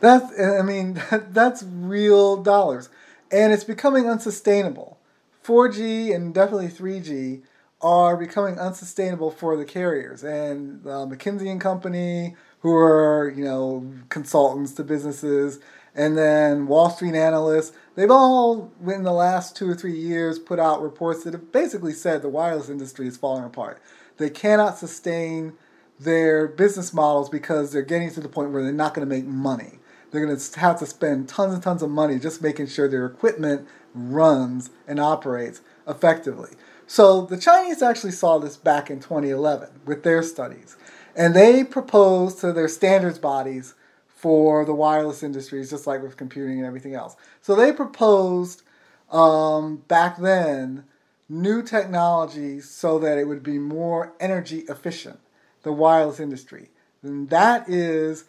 [0.00, 2.88] That's I mean that, that's real dollars,
[3.30, 4.98] and it's becoming unsustainable.
[5.44, 7.42] 4G and definitely 3G
[7.80, 10.22] are becoming unsustainable for the carriers.
[10.22, 15.60] And uh, McKinsey and Company, who are you know consultants to businesses,
[15.94, 20.58] and then Wall Street analysts, they've all in the last two or three years put
[20.58, 23.80] out reports that have basically said the wireless industry is falling apart.
[24.16, 25.52] They cannot sustain
[25.98, 29.26] their business models because they're getting to the point where they're not going to make
[29.26, 29.78] money.
[30.10, 33.04] They're going to have to spend tons and tons of money just making sure their
[33.04, 36.50] equipment runs and operates effectively.
[36.86, 40.76] So the Chinese actually saw this back in 2011 with their studies.
[41.14, 43.74] And they proposed to their standards bodies
[44.06, 47.16] for the wireless industries, just like with computing and everything else.
[47.42, 48.62] So they proposed
[49.10, 50.84] um, back then
[51.28, 55.20] new technologies so that it would be more energy efficient,
[55.62, 56.70] the wireless industry.
[57.02, 58.24] And that is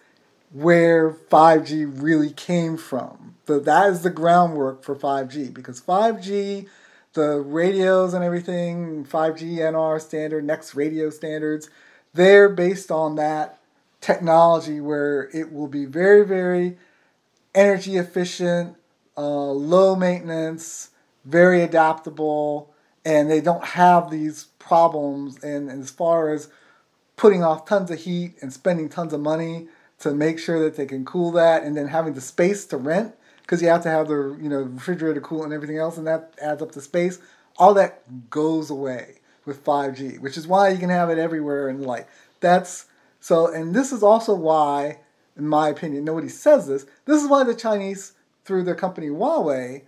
[0.52, 3.36] where 5G really came from.
[3.48, 6.68] So that is the groundwork for 5G because 5G,
[7.14, 11.70] the radios and everything, 5G NR standard, next radio standards,
[12.14, 13.60] they're based on that
[14.02, 16.78] technology where it will be very, very
[17.54, 18.76] energy efficient,
[19.18, 20.92] uh, low maintenance,
[21.26, 25.44] very adaptable, and they don't have these problems.
[25.44, 26.50] And, and as far as
[27.20, 29.68] putting off tons of heat and spending tons of money
[30.00, 33.14] to make sure that they can cool that, and then having the space to rent
[33.42, 36.34] because you have to have the you know refrigerator cool and everything else, and that
[36.42, 37.20] adds up to space.
[37.58, 41.86] All that goes away with 5G, which is why you can have it everywhere and
[41.86, 42.08] like
[42.40, 42.86] that's
[43.20, 43.54] so.
[43.54, 45.00] And this is also why,
[45.36, 46.86] in my opinion, nobody says this.
[47.04, 48.14] This is why the Chinese,
[48.46, 49.82] through their company Huawei,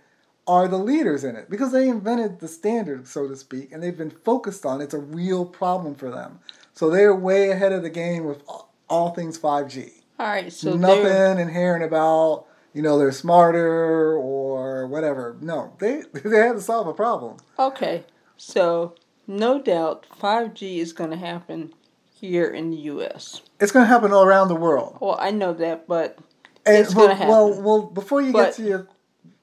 [0.46, 3.96] are the leaders in it because they invented the standard, so to speak, and they've
[3.96, 4.84] been focused on it.
[4.84, 6.40] It's a real problem for them.
[6.74, 8.42] So they're way ahead of the game with
[8.88, 9.90] all, things 5G.
[10.18, 15.36] All right, so Nothing inherent about you know they're smarter or whatever.
[15.40, 17.36] No, they they had to solve a problem.
[17.58, 18.04] okay,
[18.36, 18.94] so
[19.26, 21.72] no doubt 5G is going to happen
[22.14, 23.42] here in the U.S.
[23.60, 24.98] It's going to happen all around the world.
[25.00, 26.18] Well, I know that, but
[26.64, 27.28] And It's well, gonna happen.
[27.30, 28.88] well, well, before you But- get to your,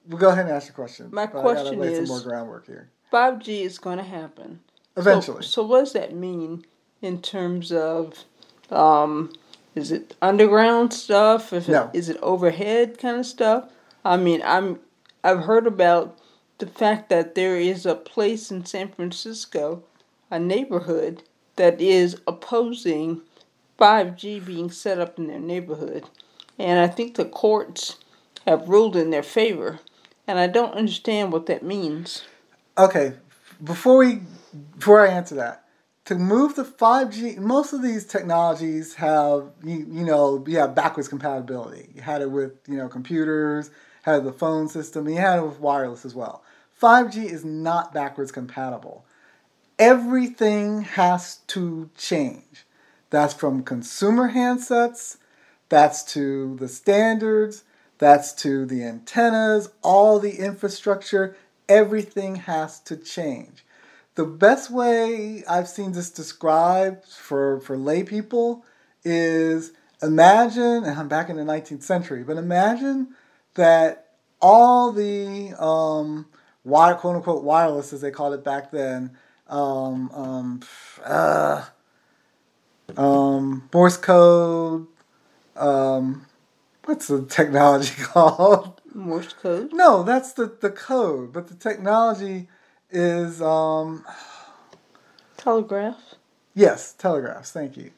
[0.08, 1.10] well, go ahead and ask your question.
[1.12, 2.89] My I question lay is- some more groundwork here.
[3.12, 4.62] 5G is going to happen.
[4.96, 6.65] So- Eventually, So, what does that mean
[7.01, 8.25] in terms of,
[8.69, 9.33] um,
[9.75, 11.53] is it underground stuff?
[11.53, 11.89] If No.
[11.93, 13.69] is it overhead kind of stuff?
[14.03, 14.79] I mean, I'm
[15.23, 16.17] I've heard about
[16.59, 19.83] the fact that there is a place in San Francisco,
[20.31, 21.23] a neighborhood,
[21.57, 23.21] that is opposing
[23.77, 26.05] 5G being set up in their neighborhood.
[26.57, 27.97] And I think the courts
[28.47, 29.79] have ruled in their favor.
[30.27, 32.23] And I don't understand what that means.
[32.77, 33.13] Okay,
[33.63, 34.21] before we
[34.77, 35.65] before I answer that,
[36.10, 41.08] to move to 5G, most of these technologies have you, you know you have backwards
[41.08, 41.91] compatibility.
[41.93, 43.69] You had it with you know computers,
[44.02, 46.43] had the phone system, you had it with wireless as well.
[46.82, 49.06] 5G is not backwards compatible.
[49.78, 52.65] Everything has to change.
[53.12, 55.17] That's from consumer handsets,
[55.69, 57.65] that's to the standards,
[58.00, 63.63] that's to the antennas, all the infrastructure, everything has to change.
[64.19, 68.65] The best way I've seen this described for, for lay people
[69.05, 73.15] is imagine, and I'm back in the 19th century, but imagine
[73.53, 74.08] that
[74.41, 76.25] all the um,
[76.65, 79.12] wire, quote unquote wireless, as they called it back then,
[79.47, 80.60] um, um,
[81.05, 81.63] uh,
[82.97, 84.86] um, Morse code,
[85.55, 86.25] um,
[86.84, 88.82] what's the technology called?
[88.93, 89.71] Morse code?
[89.71, 92.49] No, that's the, the code, but the technology
[92.91, 94.06] is um,
[95.38, 96.15] telegraph.
[96.54, 97.52] Yes, telegraphs.
[97.52, 97.91] Thank you.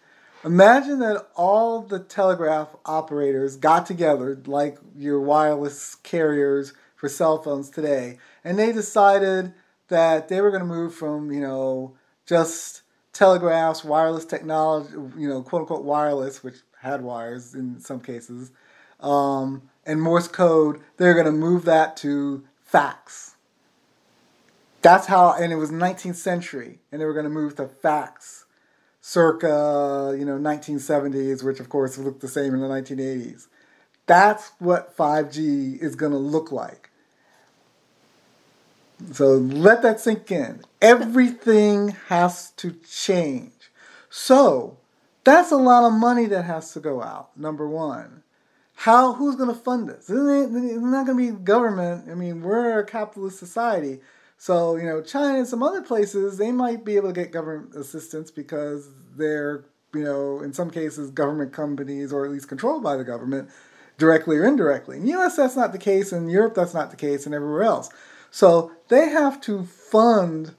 [0.43, 7.69] Imagine that all the telegraph operators got together, like your wireless carriers for cell phones
[7.69, 9.53] today, and they decided
[9.89, 12.81] that they were going to move from, you know, just
[13.13, 18.51] telegraphs, wireless technology, you know, quote unquote wireless, which had wires in some cases,
[18.99, 23.30] um, and Morse code, they're going to move that to fax.
[24.81, 28.45] That's how, and it was 19th century, and they were going to move to fax
[29.01, 33.47] circa, you know, 1970s, which of course looked the same in the 1980s.
[34.05, 36.89] That's what 5G is going to look like.
[39.13, 40.61] So let that sink in.
[40.81, 43.71] Everything has to change.
[44.09, 44.77] So
[45.23, 48.23] that's a lot of money that has to go out, number one.
[48.75, 50.09] How, who's going to fund this?
[50.09, 52.09] It's not going to be government.
[52.09, 53.99] I mean, we're a capitalist society.
[54.41, 57.75] So, you know, China and some other places, they might be able to get government
[57.75, 62.95] assistance because they're, you know, in some cases, government companies or at least controlled by
[62.95, 63.51] the government
[63.99, 64.97] directly or indirectly.
[64.97, 66.11] In the US, that's not the case.
[66.11, 67.91] In Europe, that's not the case, and everywhere else.
[68.31, 70.55] So they have to fund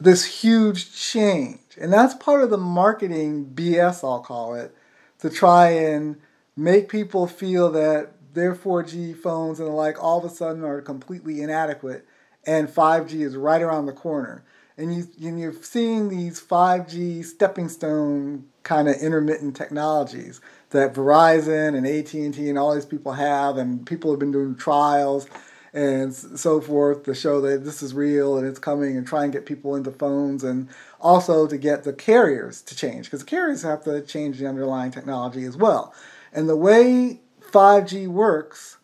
[0.00, 1.60] this huge change.
[1.80, 4.74] And that's part of the marketing BS, I'll call it,
[5.20, 6.16] to try and
[6.56, 10.80] make people feel that their 4G phones and the like all of a sudden are
[10.80, 12.04] completely inadequate
[12.46, 14.44] and 5G is right around the corner.
[14.78, 21.76] And, you, and you're seeing these 5G stepping stone kind of intermittent technologies that Verizon
[21.76, 25.26] and AT&T and all these people have and people have been doing trials
[25.72, 29.32] and so forth to show that this is real and it's coming and try and
[29.32, 30.68] get people into phones and
[31.00, 34.90] also to get the carriers to change because the carriers have to change the underlying
[34.90, 35.94] technology as well.
[36.32, 38.78] And the way 5G works,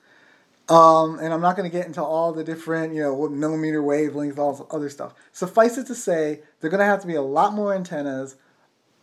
[0.73, 4.39] um, and I'm not going to get into all the different, you know, millimeter wavelengths,
[4.39, 5.15] all this other stuff.
[5.31, 8.37] Suffice it to say, they're going to have to be a lot more antennas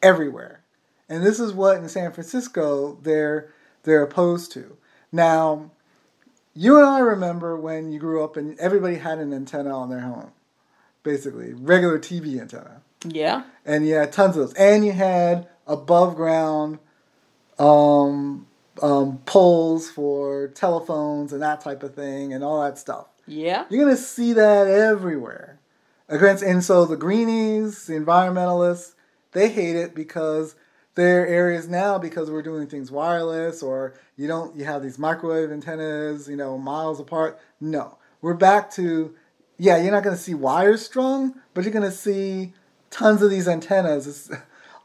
[0.01, 0.63] everywhere.
[1.07, 3.51] And this is what in San Francisco they're
[3.83, 4.77] they're opposed to.
[5.11, 5.69] Now,
[6.55, 10.01] you and I remember when you grew up and everybody had an antenna on their
[10.01, 10.31] home,
[11.03, 12.81] basically regular TV antenna.
[13.05, 13.43] Yeah.
[13.63, 16.79] And you had tons of those, and you had above ground
[17.59, 18.47] um,
[18.81, 23.07] um, poles for telephones and that type of thing, and all that stuff.
[23.27, 23.65] Yeah.
[23.69, 25.59] You're gonna see that everywhere.
[26.07, 28.93] And so the greenies, the environmentalists,
[29.31, 30.55] they hate it because
[30.95, 34.99] there are areas now because we're doing things wireless or you don't you have these
[34.99, 39.15] microwave antennas you know miles apart no we're back to
[39.57, 42.53] yeah you're not going to see wires strung but you're going to see
[42.89, 44.29] tons of these antennas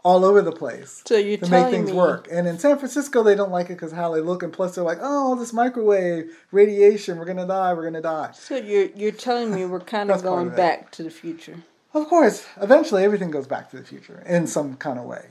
[0.04, 1.96] all over the place so you're to make things me...
[1.96, 2.28] work.
[2.30, 4.84] And in san francisco they don't like it because how they look and plus they're
[4.84, 8.30] like oh this microwave radiation we're going to die we're going to die.
[8.32, 11.56] So you're you're telling me we're kind of going of back to the future.
[11.94, 12.46] Of course.
[12.60, 15.28] Eventually everything goes back to the future in some kind of way.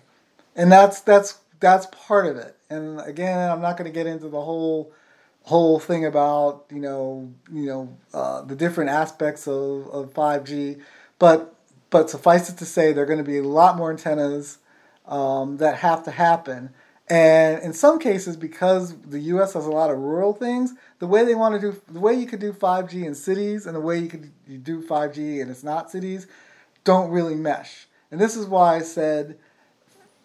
[0.55, 2.57] And that's that's that's part of it.
[2.69, 4.91] And again, I'm not going to get into the whole
[5.43, 10.81] whole thing about you know you know uh, the different aspects of, of 5G,
[11.19, 11.53] but
[11.89, 14.57] but suffice it to say, there are going to be a lot more antennas
[15.05, 16.69] um, that have to happen.
[17.09, 19.53] And in some cases, because the U.S.
[19.53, 22.25] has a lot of rural things, the way they want to do, the way you
[22.25, 25.63] could do 5G in cities and the way you could you do 5G and it's
[25.63, 26.27] not cities,
[26.83, 27.87] don't really mesh.
[28.09, 29.37] And this is why I said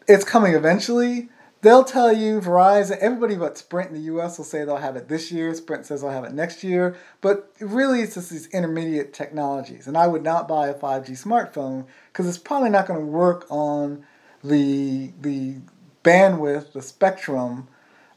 [0.06, 1.28] it's coming eventually,
[1.60, 5.08] they'll tell you Verizon, everybody but Sprint in the US will say they'll have it
[5.08, 5.54] this year.
[5.54, 6.96] Sprint says they'll have it next year.
[7.20, 9.86] But really, it's just these intermediate technologies.
[9.86, 13.46] And I would not buy a 5G smartphone because it's probably not going to work
[13.50, 14.06] on
[14.44, 15.56] the, the
[16.04, 17.68] bandwidth, the spectrum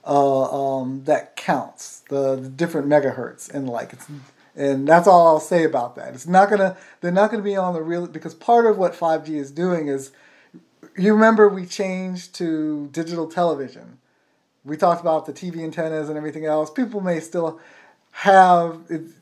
[0.06, 3.94] uh, um, that counts, the, the different megahertz and like.
[3.94, 4.08] It's,
[4.56, 6.14] and that's all I'll say about that.
[6.14, 6.78] It's not gonna.
[7.00, 10.12] They're not gonna be on the real because part of what 5G is doing is
[10.98, 14.00] you remember we changed to digital television.
[14.64, 16.70] We talked about the TV antennas and everything else.
[16.70, 17.60] People may still
[18.12, 18.74] have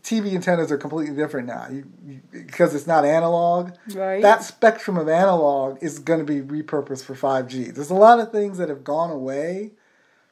[0.03, 3.71] TV antennas are completely different now you, you, because it's not analog.
[3.93, 4.21] Right.
[4.21, 7.73] That spectrum of analog is going to be repurposed for 5G.
[7.73, 9.71] There's a lot of things that have gone away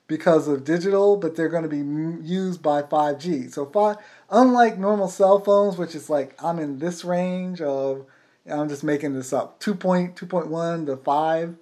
[0.07, 3.53] because of digital, but they're going to be used by 5G.
[3.53, 3.97] So, five,
[4.29, 8.05] unlike normal cell phones, which is like I'm in this range of
[8.49, 9.59] I'm just making this up.
[9.59, 11.55] 2.2.1 to 5,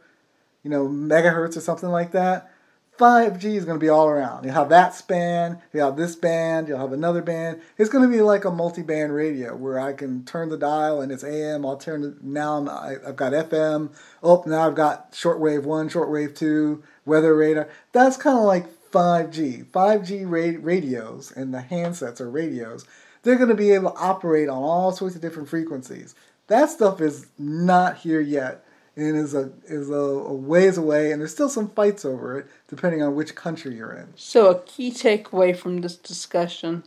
[0.64, 2.52] you know, megahertz or something like that.
[2.98, 4.46] 5G is going to be all around.
[4.46, 7.62] You'll have that span, you'll have this band, you'll have another band.
[7.78, 11.12] It's going to be like a multi-band radio where I can turn the dial and
[11.12, 11.66] it's AM.
[11.66, 12.58] I'll turn it now.
[12.58, 13.93] I'm, I've got FM.
[14.24, 17.70] Oh, now I've got shortwave one, shortwave two, weather radar.
[17.91, 19.66] That's kind of like 5G.
[19.68, 22.86] 5G ra- radios and the handsets or radios.
[23.24, 26.16] They're going to be able to operate on all sorts of different frequencies.
[26.48, 28.64] That stuff is not here yet
[28.96, 32.48] and is a is a, a, ways away, and there's still some fights over it,
[32.68, 34.08] depending on which country you're in.
[34.16, 36.84] So a key takeaway from this discussion,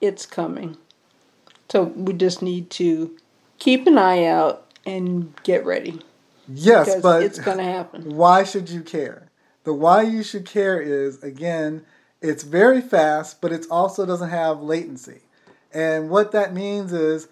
[0.00, 0.76] it's coming.
[1.70, 3.16] So we just need to
[3.58, 6.00] keep an eye out and get ready.
[6.48, 8.02] Yes, but it's going to happen.
[8.16, 9.28] Why should you care?
[9.64, 11.86] The why you should care is again,
[12.20, 15.22] it's very fast, but it also doesn't have latency,
[15.72, 17.28] and what that means is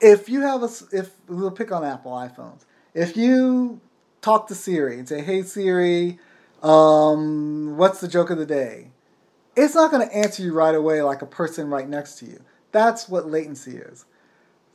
[0.00, 2.64] if you have a if we'll pick on Apple iPhones,
[2.94, 3.80] if you
[4.20, 6.18] talk to Siri and say, "Hey Siri,
[6.62, 8.90] um, what's the joke of the day?"
[9.54, 12.40] It's not going to answer you right away like a person right next to you.
[12.70, 14.06] That's what latency is.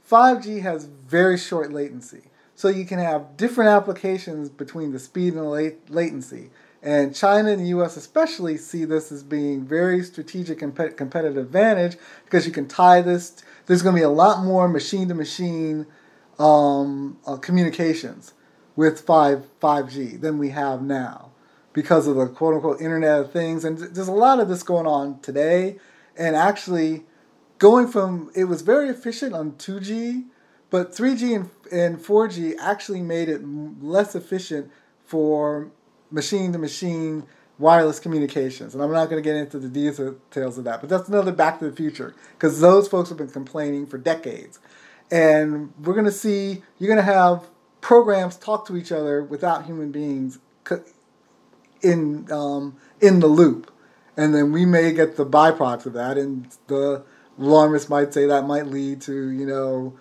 [0.09, 2.23] 5G has very short latency,
[2.55, 6.51] so you can have different applications between the speed and the latency.
[6.83, 11.97] And China and the US especially see this as being very strategic and competitive advantage
[12.23, 15.85] because you can tie this there's going to be a lot more machine to machine
[16.39, 18.33] Um, uh, communications
[18.75, 21.31] with 5 5G than we have now
[21.73, 23.65] because of the quote unquote Internet of Things.
[23.65, 25.77] And there's a lot of this going on today.
[26.15, 27.05] And actually,
[27.59, 30.25] going from it was very efficient on 2G,
[30.69, 33.41] but 3G and, and 4G actually made it
[33.81, 34.71] less efficient
[35.05, 35.71] for
[36.11, 37.25] machine to machine
[37.59, 38.73] wireless communications.
[38.73, 41.59] And I'm not going to get into the details of that, but that's another Back
[41.59, 44.59] to the Future because those folks have been complaining for decades.
[45.09, 47.47] And we're going to see, you're going to have
[47.81, 50.39] programs talk to each other without human beings
[51.81, 53.71] in, um, in the loop.
[54.17, 56.17] And then we may get the byproducts of that.
[56.17, 57.03] And the
[57.39, 59.97] alarmists might say that might lead to, you know,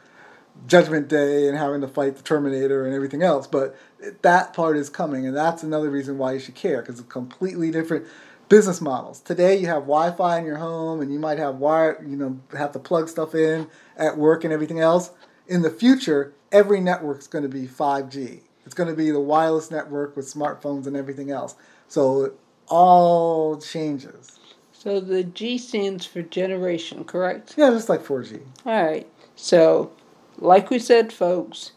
[0.67, 3.47] Judgment Day and having to fight the Terminator and everything else.
[3.47, 3.77] But
[4.23, 7.71] that part is coming, and that's another reason why you should care because it's completely
[7.71, 8.07] different
[8.49, 9.21] business models.
[9.21, 12.73] Today you have Wi-Fi in your home, and you might have wire, you know, have
[12.73, 15.11] to plug stuff in at work and everything else.
[15.47, 18.41] In the future, every network is going to be 5G.
[18.65, 21.55] It's going to be the wireless network with smartphones and everything else.
[21.89, 22.33] So it
[22.69, 24.41] all changes.
[24.73, 27.55] So the G stands for generation, correct?
[27.57, 28.41] Yeah, just like 4G.
[28.65, 29.07] All right.
[29.37, 29.93] So,
[30.39, 31.73] like we said, folks,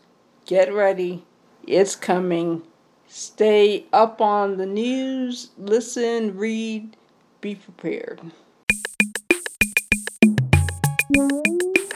[0.45, 1.25] get ready
[1.69, 2.63] it's coming.
[3.11, 6.95] Stay up on the news, listen, read,
[7.41, 8.21] be prepared.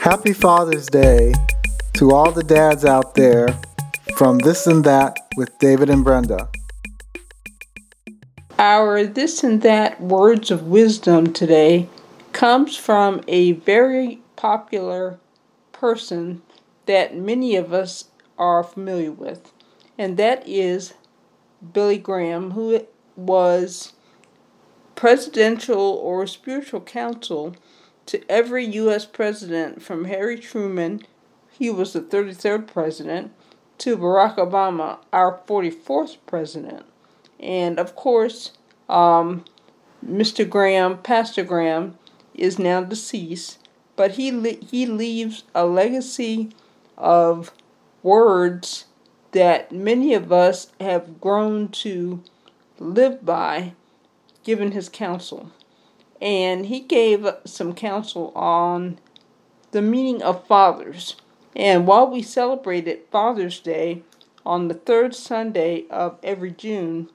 [0.00, 1.32] Happy Father's Day
[1.92, 3.46] to all the dads out there
[4.16, 6.48] from This and That with David and Brenda.
[8.58, 11.88] Our This and That words of wisdom today
[12.32, 15.20] comes from a very popular
[15.70, 16.42] person
[16.86, 18.06] that many of us
[18.36, 19.52] are familiar with
[19.96, 20.94] and that is
[21.72, 22.86] Billy Graham, who
[23.16, 23.92] was
[24.94, 27.54] presidential or spiritual counsel
[28.06, 29.06] to every U.S.
[29.06, 31.02] president from Harry Truman,
[31.50, 33.32] he was the 33rd president,
[33.78, 36.84] to Barack Obama, our 44th president.
[37.40, 38.52] And of course,
[38.88, 39.44] um,
[40.04, 40.48] Mr.
[40.48, 41.98] Graham, Pastor Graham,
[42.34, 43.58] is now deceased,
[43.96, 46.50] but he, le- he leaves a legacy
[46.96, 47.52] of
[48.02, 48.86] words
[49.34, 52.22] that many of us have grown to
[52.78, 53.72] live by
[54.44, 55.50] given his counsel.
[56.20, 58.98] And he gave some counsel on
[59.72, 61.16] the meaning of fathers.
[61.56, 64.02] And while we celebrated Father's Day
[64.46, 67.10] on the third Sunday of every June,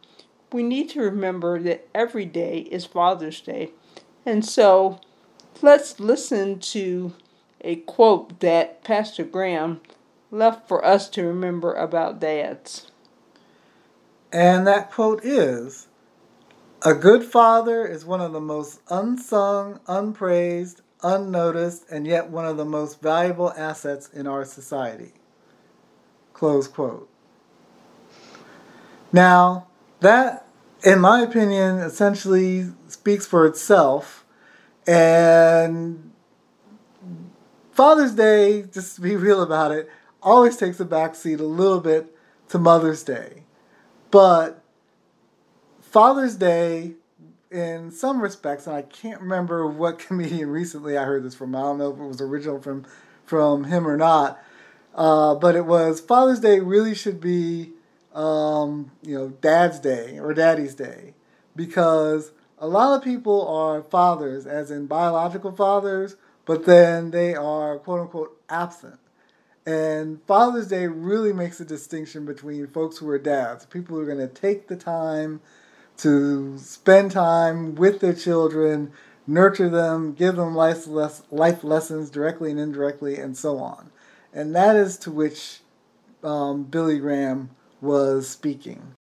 [0.52, 3.72] we need to remember that every day is Father's Day.
[4.26, 5.00] And so
[5.62, 7.14] let's listen to
[7.62, 9.80] a quote that Pastor Graham
[10.32, 12.92] left for us to remember about dads.
[14.32, 15.88] And that quote is
[16.84, 22.58] A good father is one of the most unsung, unpraised, unnoticed, and yet one of
[22.58, 25.14] the most valuable assets in our society.
[26.34, 27.10] Close quote.
[29.12, 29.68] Now,
[30.02, 30.46] that,
[30.84, 34.26] in my opinion, essentially speaks for itself.
[34.86, 36.12] And
[37.72, 39.90] Father's Day, just to be real about it,
[40.22, 42.16] always takes a backseat a little bit
[42.50, 43.44] to Mother's Day.
[44.12, 44.62] But
[45.82, 46.94] Father's Day,
[47.52, 51.56] in some respects, and I can't remember what comedian recently I heard this from.
[51.56, 52.86] I don't know if it was original from
[53.26, 54.44] from him or not.
[54.96, 57.72] Uh, but it was Father's Day really should be,
[58.14, 61.14] um, you know, Dad's Day or Daddy's Day
[61.56, 66.16] because a lot of people are fathers, as in biological fathers,
[66.46, 68.99] but then they are quote unquote absent.
[69.70, 74.06] And Father's Day really makes a distinction between folks who are dads, people who are
[74.08, 75.42] going to take the time
[75.98, 78.92] to spend time with their children,
[79.28, 83.92] nurture them, give them life, life lessons directly and indirectly, and so on.
[84.34, 85.60] And that is to which
[86.24, 88.96] um, Billy Graham was speaking.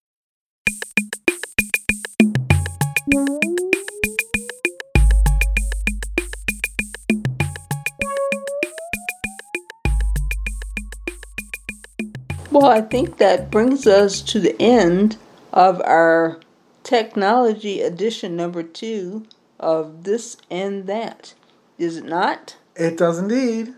[12.61, 15.16] Well, I think that brings us to the end
[15.52, 16.40] of our
[16.82, 19.26] technology edition number two
[19.61, 21.34] of This and That.
[21.78, 22.56] Is it not?
[22.74, 23.74] It does indeed.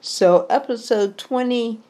[0.00, 1.80] So, episode 20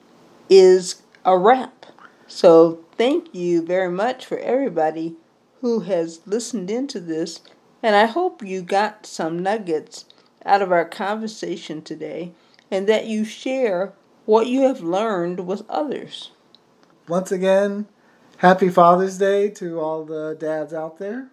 [0.48, 1.84] is a wrap.
[2.26, 5.16] So, thank you very much for everybody
[5.60, 7.40] who has listened into this.
[7.82, 10.06] And I hope you got some nuggets
[10.46, 12.32] out of our conversation today
[12.70, 13.92] and that you share
[14.24, 16.30] what you have learned with others.
[17.08, 17.86] Once again,
[18.38, 21.28] happy Father's Day to all the dads out there.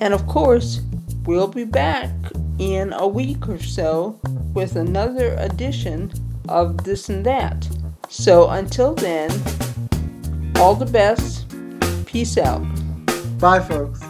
[0.00, 0.80] And of course,
[1.24, 2.10] we'll be back
[2.58, 4.18] in a week or so
[4.54, 6.12] with another edition
[6.48, 7.68] of This and That.
[8.08, 9.30] So until then,
[10.56, 11.46] all the best.
[12.06, 12.62] Peace out.
[13.38, 14.02] Bye, folks.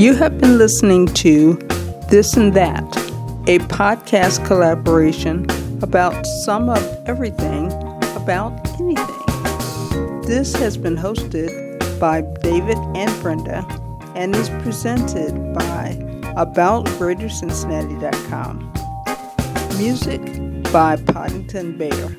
[0.00, 1.58] You have been listening to
[2.08, 2.82] This and That,
[3.46, 5.44] a podcast collaboration
[5.82, 7.70] about some of everything
[8.16, 10.22] about anything.
[10.22, 13.62] This has been hosted by David and Brenda
[14.16, 15.98] and is presented by
[16.34, 18.72] AboutGreaterCincinnati.com.
[19.76, 20.22] Music
[20.72, 22.16] by Poddington Bear.